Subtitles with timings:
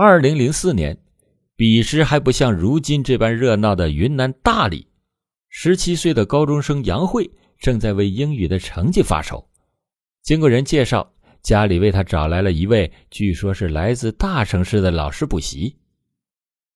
[0.00, 0.96] 二零零四年，
[1.56, 4.86] 彼时还不像如今这般热闹的云南大理，
[5.48, 7.28] 十七岁的高中生杨慧
[7.58, 9.44] 正在为英语的成绩发愁。
[10.22, 15.76] 经过人介绍，家里为他找来了一位据说是来自大城市的老师补习，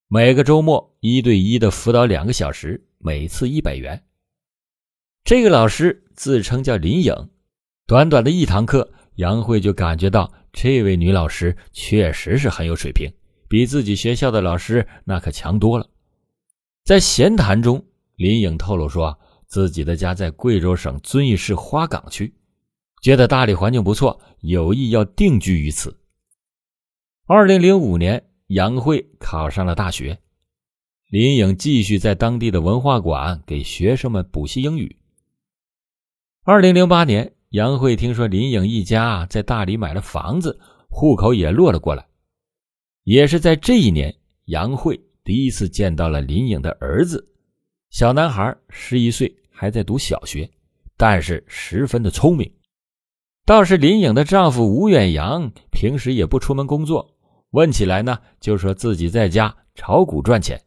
[0.08, 4.02] 每个周末一对一的辅导两个小时，每次一百元。
[5.22, 7.14] 这个老师自称叫林颖，
[7.86, 10.32] 短短的一堂课，杨慧就感觉到。
[10.54, 13.10] 这位女老师确实是很有水平，
[13.48, 15.88] 比自己学校的老师那可强多了。
[16.84, 17.82] 在闲谈中，
[18.16, 22.34] 林颖透露说，自己的家在贵州省遵义市花岗区，
[23.00, 25.98] 觉得大理环境不错，有意要定居于此。
[27.24, 30.18] 二零零五年，杨慧考上了大学，
[31.08, 34.98] 林颖继续在当地的文化馆给学生们补习英语。
[36.44, 37.31] 二零零八年。
[37.52, 42.06] 杨慧听说林颖一家在大理买了房子，户口也落了过来。
[43.04, 44.14] 也是在这一年，
[44.46, 47.22] 杨慧第一次见到了林颖的儿子，
[47.90, 50.50] 小男孩十一岁，还在读小学，
[50.96, 52.50] 但是十分的聪明。
[53.44, 57.14] 倒是林颖的丈夫吴远阳平时也不出门工作，
[57.50, 60.58] 问起来呢，就说自己在家炒股赚钱。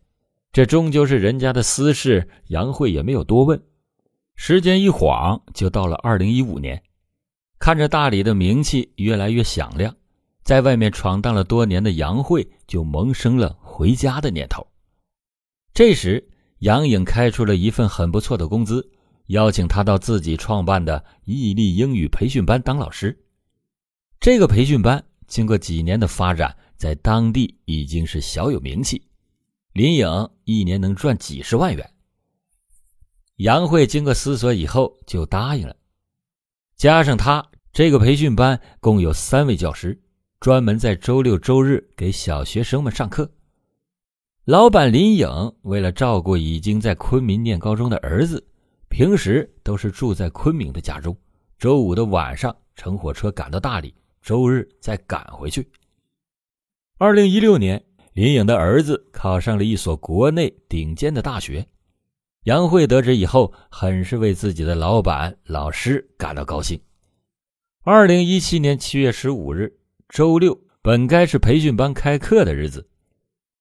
[0.51, 3.59] 这终究是人家的私事，杨慧也没有多问。
[4.35, 6.83] 时间一晃就到了二零一五年，
[7.57, 9.95] 看着大理的名气越来越响亮，
[10.43, 14.67] 在外面闯荡了多年的杨慧就萌生了回家的念头。
[15.73, 18.91] 这时，杨颖开出了一份很不错的工资，
[19.27, 23.17] 邀请他到自己创办的毅力英语培训班当老师。
[24.19, 29.01] 这个培训班经过几年的发展，在当地已经是小有名气，
[29.73, 31.89] 林颖一年能赚几十万元。
[33.37, 35.75] 杨慧经过思索以后就答应了，
[36.77, 40.01] 加上他这个培训班共有三位教师，
[40.39, 43.29] 专门在周六周日给小学生们上课。
[44.45, 45.27] 老板林颖
[45.63, 48.41] 为了照顾已经在昆明念高中的儿子，
[48.87, 51.17] 平时都是住在昆明的家中，
[51.59, 55.67] 周五的晚上乘火车赶到大理，周日再赶回去。
[56.97, 61.67] 二零一六年，林颖的儿子考上了一所国内顶尖的大学。
[62.45, 66.79] 杨慧得知以后，很是为自己的老板、老师感到高兴。
[67.83, 69.79] 二零一七年七月十五日，
[70.09, 72.87] 周六，本该是培训班开课的日子，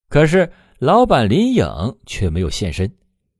[0.07, 1.65] 可是老板林颖
[2.05, 2.93] 却没有现身，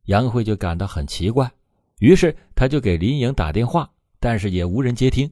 [0.06, 1.52] 杨慧就感到很奇怪，
[2.00, 5.32] 于是他就给林颖打电话，但是也无人接听。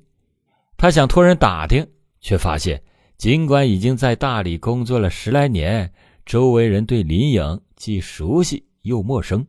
[0.77, 1.87] 他想托人打听，
[2.21, 2.83] 却发现，
[3.17, 5.91] 尽管已经在大理工作了十来年，
[6.23, 9.43] 周围人对林颖既熟悉又陌生。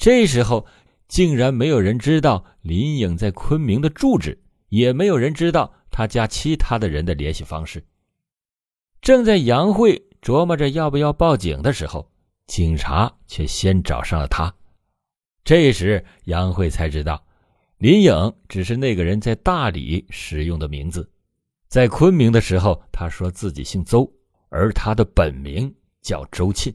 [0.00, 0.66] 这时候，
[1.08, 7.84] 竟然没有人知道林颖在昆明的住址，也没有人知道他家其他的人的联系方式。
[9.02, 12.10] 正在杨慧琢磨着要不要报警的时候，
[12.46, 14.50] 警察却先找上了他。
[15.44, 17.22] 这时，杨慧才知道，
[17.76, 21.06] 林颖只是那个人在大理使用的名字，
[21.68, 24.10] 在昆明的时候，她说自己姓邹，
[24.48, 26.74] 而她的本名叫周沁，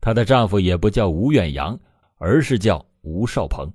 [0.00, 1.78] 她的丈夫也不叫吴远阳。
[2.24, 3.68] 而是叫吴少鹏，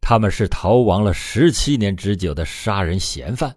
[0.00, 3.56] 他们是逃亡了十七年之久的杀人嫌犯。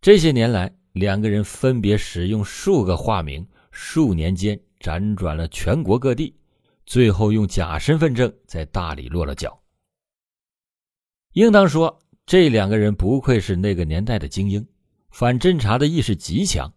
[0.00, 6.34] 这些年来，两个人分别使用数个化名，数年间辗转了全国各地，
[6.86, 9.62] 最后用假身份证在大理落了脚。
[11.34, 14.66] 应当说，这两个人不愧是那个年代的精英，
[15.10, 16.72] 反侦查的意识极强。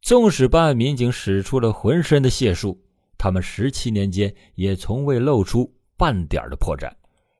[0.00, 2.82] 纵使办案民警使出了浑身的解数。
[3.24, 6.92] 他们十七年间也从未露出半点的破绽，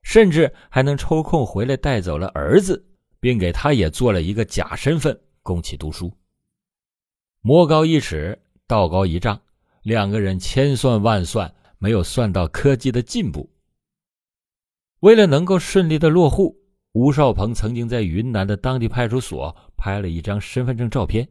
[0.03, 2.83] 甚至还能抽空回来带走了儿子，
[3.21, 6.11] 并给他也做了一个假身份供其读书。
[7.43, 9.39] 魔高一尺，道高一丈，
[9.83, 13.50] 两个人千算万算，没有算到科技的进步。
[15.00, 16.56] 为了能够顺利的落户，
[16.93, 21.28] 吴少鹏曾经在云南的当地派出所拍了一张身份证照片。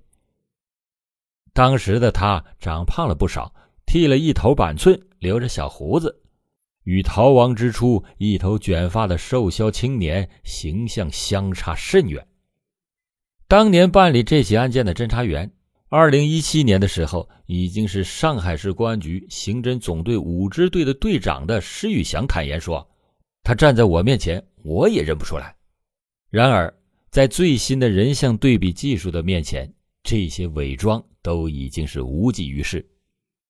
[1.53, 3.51] 当时的他长胖了不少。
[3.85, 6.21] 剃了一头板寸，留着小胡子，
[6.83, 12.25] 与逃亡之初一头卷发的瘦削青年形象相差甚远。
[13.47, 15.51] 当年办理这起案件的侦查员，
[15.89, 22.89] 二零一七年的时候已经是上海市公安局刑侦总队五支队的队长的施玉祥坦言说
[23.43, 25.55] ：“他站在我面前，我也认不出来。”
[26.31, 26.73] 然而，
[27.11, 29.71] 在最新的人像对比技术的面前，
[30.01, 32.83] 这些伪装都已经是无济于事。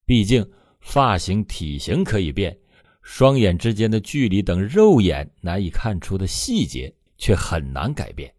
[0.05, 0.45] 毕竟，
[0.79, 2.57] 发型、体型可以变，
[3.01, 8.33] 双眼之间的距离等肉眼难以看出的细节却很难改变。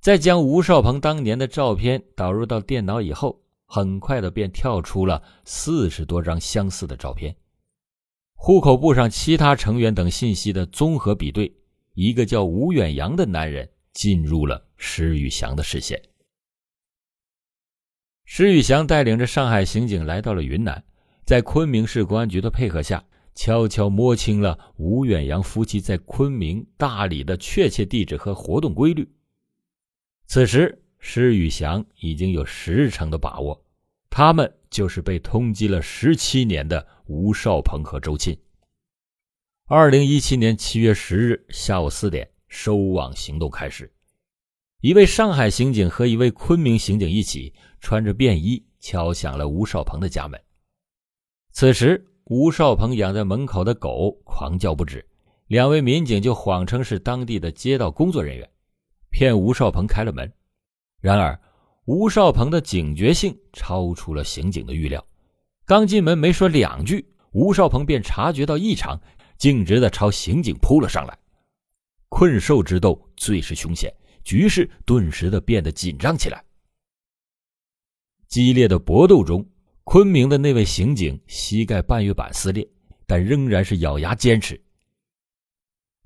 [0.00, 7.36] 在将吴少鹏当年的照片导入到电脑以后，很快的便跳出了四十多张相似的照片。
[8.34, 11.52] 户口簿上其他成员等信息的综合比对，
[11.94, 16.00] 一个叫吴远阳的男人进入了施宇翔的视线。
[18.32, 20.84] 施宇翔带领着上海刑警来到了云南，
[21.24, 23.04] 在昆明市公安局的配合下，
[23.34, 29.10] 悄悄摸清了吴远洋夫妻在昆明、大理的确切地址和活动规律。
[30.26, 33.60] 此时，施宇翔已经有十成的把握，
[34.08, 38.38] 他们就是被通缉了十七年的吴少鹏和周沁。
[39.66, 43.92] 二零一七年七月十日下午四点，收网行动开始。
[44.80, 50.40] 一位上海刑警和一位昆明刑警一起穿着便衣敲响了吴少鹏的家门。
[51.52, 55.06] 此时，吴少鹏养在门口的狗狂叫不止，
[55.48, 58.48] 两位民警就谎称是当地的街道工作人员，
[59.10, 60.32] 骗吴少鹏开了门。
[61.02, 61.38] 然而，
[61.84, 65.04] 吴少鹏的警觉性超出了刑警的预料，
[65.66, 68.98] 刚进门没说两句，吴少鹏便察觉到异常，
[69.36, 71.18] 径直的朝刑警扑了上来。
[72.08, 73.92] 困兽之斗最是凶险。
[74.24, 76.44] 局势顿时的变得紧张起来。
[78.28, 79.44] 激烈的搏斗中，
[79.84, 82.68] 昆明的那位刑警膝盖半月板撕裂，
[83.06, 84.60] 但仍然是咬牙坚持。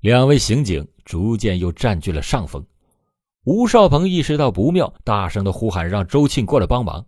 [0.01, 2.65] 两位刑警逐渐又占据了上风。
[3.43, 7.05] 吴少鹏意识到不妙，大声的呼喊让周庆过来帮忙。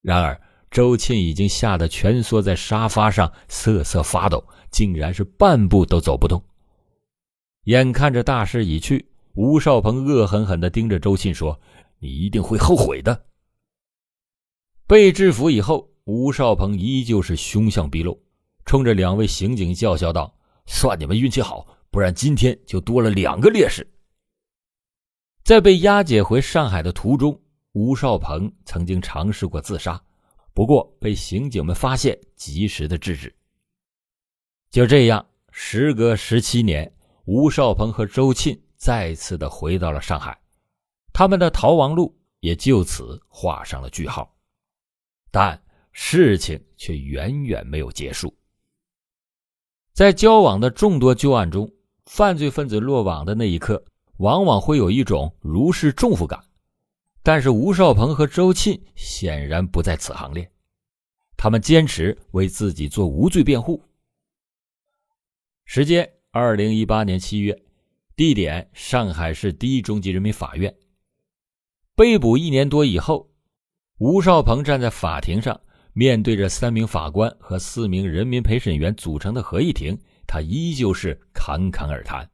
[0.00, 0.40] 然而，
[0.70, 6.40] 周庆已经吓得蜷缩在沙发上瑟瑟发抖，竟然是半步都走不动。
[7.64, 9.08] 眼看着大势已去。
[9.34, 11.60] 吴少鹏恶狠狠地盯着周沁说
[11.98, 13.26] ：“你一定会后悔的。”
[14.86, 18.22] 被制服以后，吴少鹏依旧是凶相毕露，
[18.64, 20.32] 冲着两位刑警叫嚣道
[20.66, 23.84] ：“算你们运气好，不然今天就多了两个烈士。”
[25.42, 27.38] 在被押解回上海的途中，
[27.72, 30.00] 吴少鹏曾经尝试过自杀，
[30.52, 33.34] 不过被刑警们发现，及时的制止。
[34.70, 36.94] 就这样，时隔十七年，
[37.24, 38.56] 吴少鹏和周沁。
[38.84, 40.38] 再次的回到了上海，
[41.10, 44.30] 他们的逃亡路也就此画上了句号。
[45.30, 45.58] 但
[45.92, 48.36] 事情却远远没有结束。
[49.94, 51.72] 在交往的众多旧案中，
[52.04, 53.82] 犯罪分子落网的那一刻，
[54.18, 56.44] 往往会有一种如释重负感。
[57.22, 60.52] 但是吴少鹏和周沁显然不在此行列，
[61.38, 63.82] 他们坚持为自己做无罪辩护。
[65.64, 67.58] 时间：二零一八年七月。
[68.16, 70.72] 地点：上海市第一中级人民法院。
[71.96, 73.28] 被捕一年多以后，
[73.98, 75.60] 吴少鹏站在法庭上，
[75.94, 82.30] 面对着三名法官和四名人民陪审员组成的合议庭，他依旧是侃侃而谈：“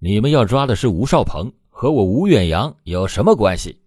[0.00, 3.80] 你们要抓的是吴少鹏，和我吴远阳有什么关系？”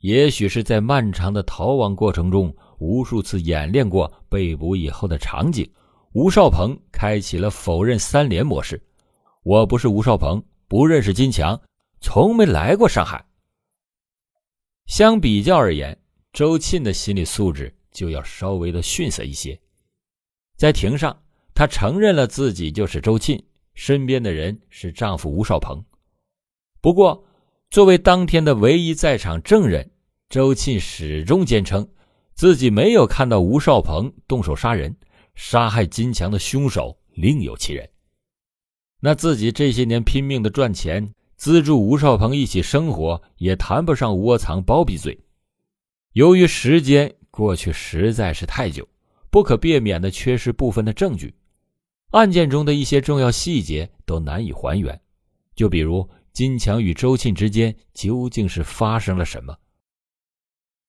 [0.00, 5.70] 也许是在漫长的逃亡过程中，无数次演练过被捕以后的场景，
[6.14, 8.82] 吴少鹏开启了否认三连模式。
[9.48, 11.58] 我不是吴少鹏，不认识金强，
[12.02, 13.24] 从没来过上海。
[14.84, 15.98] 相比较而言，
[16.34, 19.58] 周沁的心理素质就要稍微的逊色一些。
[20.58, 21.22] 在庭上，
[21.54, 23.42] 他承认了自己就是周沁，
[23.72, 25.82] 身边的人是丈夫吴少鹏。
[26.82, 27.24] 不过，
[27.70, 29.90] 作为当天的唯一在场证人，
[30.28, 31.88] 周沁始终坚称
[32.34, 34.94] 自己没有看到吴少鹏动手杀人，
[35.34, 37.88] 杀害金强的凶手另有其人。
[39.00, 45.16] 那自己这些年拼命的赚钱，资助吴少鹏一起生活，也谈不上窝藏包庇罪。
[46.14, 48.88] 由于时间过去实在是太久，
[49.30, 51.32] 不可避免的缺失部分的证据，
[52.10, 55.00] 案件中的一些重要细节都难以还原。
[55.54, 59.56] 就比如金强与周庆之间究竟是发生了什么？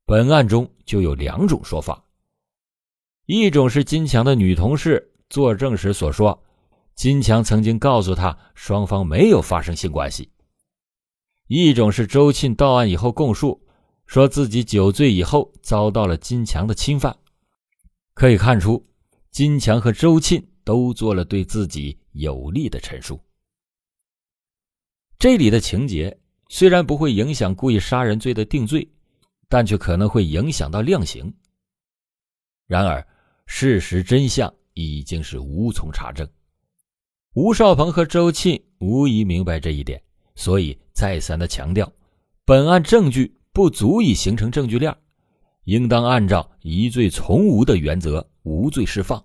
[0.05, 2.03] 本案中就有两种说法，
[3.27, 6.43] 一种是金强的女同事作证时所说。
[6.99, 10.33] 金强曾经告诉他，双方没有发生性关系。
[11.47, 13.65] 一种是周庆到案以后供述，
[14.05, 17.17] 说自己酒醉以后遭到了金强的侵犯。
[18.13, 18.85] 可以看出，
[19.31, 23.17] 金强和周庆都做了对自己有利的陈述。
[25.17, 28.85] 这里的情节虽然不会影响故意杀人罪的定罪，
[29.47, 31.33] 但却可能会影响到量刑。
[32.67, 33.07] 然而，
[33.45, 36.29] 事实真相已经是无从查证。
[37.35, 40.01] 吴少鹏和周庆无疑明白这一点，
[40.33, 41.91] 所以再三的强调，
[42.43, 44.95] 本案证据不足以形成证据链，
[45.65, 49.23] 应当按照疑罪从无的原则无罪释放。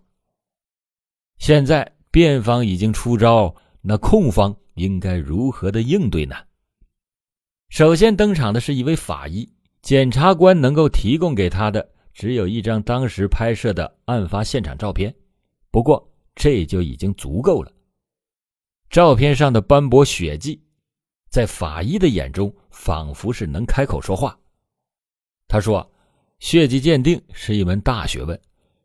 [1.39, 6.37] 现在辩方已经出招，那控方应该如何的应对呢？
[7.71, 9.49] 首先登场的是一位法医，
[9.81, 15.13] 检察官能够提供给他的只有一张当时拍摄的案发现场照片，
[15.71, 17.73] 不过这就已经足够了。
[18.91, 20.63] 照片上的斑驳血迹，
[21.29, 24.39] 在法医的眼中仿佛是能开口说话。
[25.49, 25.91] 他说
[26.41, 28.41] ：“血迹鉴定是一门大学问，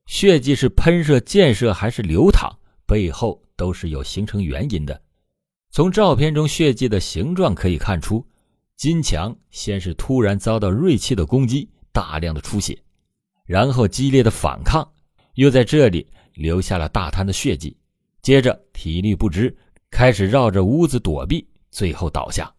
[0.06, 2.52] 血迹是喷射、溅射还是流淌，
[2.86, 5.02] 背后都是有形成原因的。
[5.72, 8.26] 从照片中血迹的形状可以看出。”
[8.80, 12.82] 金强先是突然遭到锐器的攻击，大量的出血，
[13.44, 14.90] 然后激烈的反抗，
[15.34, 17.76] 又在这里留下了大滩的血迹，
[18.22, 19.54] 接着体力不支，
[19.92, 22.54] 开始绕着屋子躲避，最后倒下。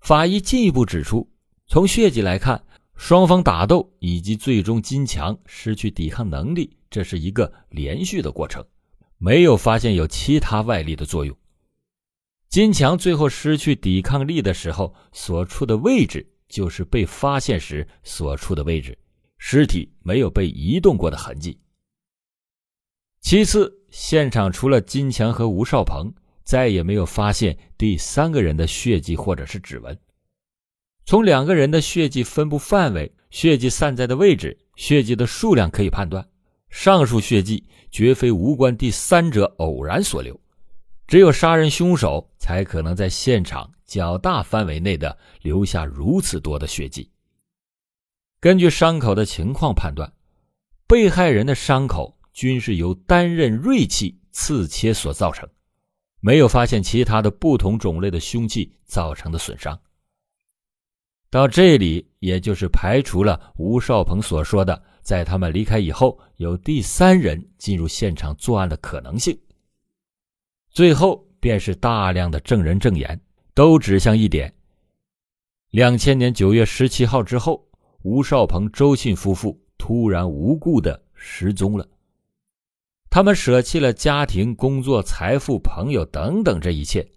[0.00, 1.30] 法医进一步指出，
[1.66, 8.64] 从血迹来看，双方打斗以及最终金强失去抵抗能力，这是一个连续的过程，
[9.18, 11.36] 没有发现有其他外力的作用。
[12.48, 18.96] 金强最后失去抵抗力的时候，所处的位置就是被发现时所处的位置，
[19.38, 21.58] 尸体没有被移动过的痕迹。
[23.20, 29.96] 其次，现场除了金强和吴少鹏，再也没有发现第三个人的血迹或者是指纹。
[31.06, 36.28] 从两个人的血迹分布范围、血迹散在的位置、血迹的数量可以判断，
[36.68, 40.38] 上述血迹绝非无关第三者偶然所留。
[41.06, 47.08] 只有杀人凶手才可能在现场较大范围内的留下如此多的血迹。
[48.40, 50.12] 根据伤口的情况判断，
[50.88, 55.48] 被害人的伤口均是由单刃锐器刺切所造成，
[56.20, 59.80] 没有发现其他的不同种类的凶器造成的损伤。
[61.30, 69.38] 到这里，也就是排除了吴少鹏所说的在他们离开以后有第三人进入现场作案的可能性。
[70.70, 73.20] 最后便是大量的证人证言，
[73.54, 74.52] 都指向一点：
[75.70, 77.68] 两千年九月十七号之后，
[78.02, 81.88] 吴少鹏、周庆夫妇突然无故的失踪了。
[83.14, 87.08] 他们舍弃了家庭、工作、财富、朋友等等这一切，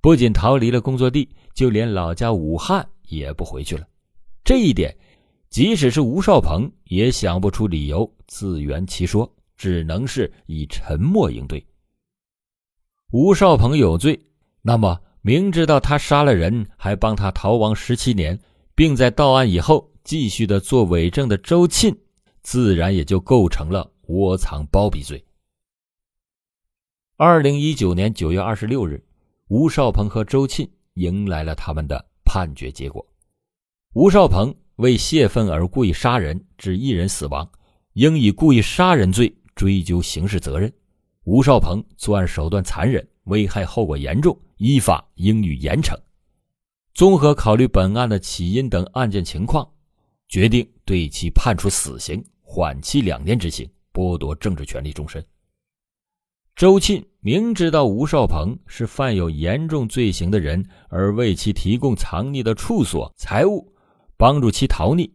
[0.00, 3.86] 不仅逃离了工作地，就连老家武汉也不回去了。
[4.42, 4.96] 这一点，
[5.50, 11.62] 即使是吴少鹏也想不出理由自圆其说，只能是以沉默应对。
[13.12, 14.18] 吴少鹏有罪，
[14.62, 18.40] 那么明知道他杀了人，还帮他逃亡十七年，
[18.74, 21.94] 并在到案以后继续的做伪证的周庆，
[22.40, 25.22] 自然也就构成了窝藏包庇罪。
[27.16, 29.04] 二零一九年九月二十六日，
[29.48, 33.06] 吴少鹏和周庆迎来了他们的判决结果。
[33.92, 37.50] 吴少鹏为泄愤而故意杀人，致一人死亡，
[37.94, 40.72] 应以故意杀人罪追究刑事责任。
[41.24, 45.94] 吴少鹏作案手段残忍，危害后果严重，依法应予严惩。
[46.94, 49.70] 综合考虑本案的起因等案件情况，
[50.28, 55.24] 决定对其判处死刑，缓期两年执行，剥夺政治权利终身。
[56.54, 63.72] 周庆明知道吴少鹏是犯有严重罪行的人，而为其提供藏匿的处所、财物，
[64.16, 65.10] 帮助其逃匿，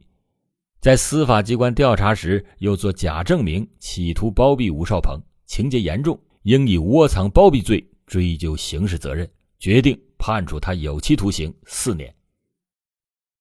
[0.81, 5.17] 在司法机关调查时又作假证明，企图包庇吴少鹏。
[5.45, 12.13] 情节严重，应以窝藏包庇罪追究刑事责任，决定判处他有期徒刑四年。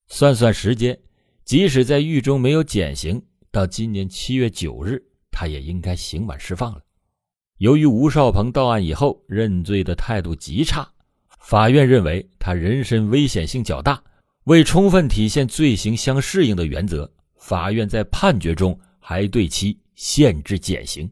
[0.06, 0.96] 算算时间，
[1.44, 3.20] 即使在狱中没有减刑，
[3.50, 5.02] 到今年七月九日，
[5.32, 6.80] 他也应该刑满释放了。
[7.58, 10.88] 由于吴少鹏到案以后认罪的态度极差，
[11.40, 14.00] 法院认为他人身危险性较大，
[14.44, 21.10] 为充分体现罪行相适应的原则，法院在判决中还对其限制减刑。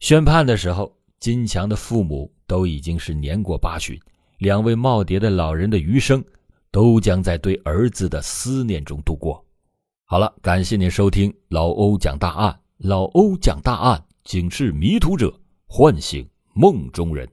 [0.00, 3.98] 宣判的时候，金强的父母都已经是年过八旬，
[4.38, 6.24] 两位耄耋的老人的余生，
[6.70, 9.44] 都将在对儿子的思念中度过。
[10.10, 17.28] 好了，感谢您收听老欧讲大案，老欧讲大案，警示迷途者，唤醒梦中人。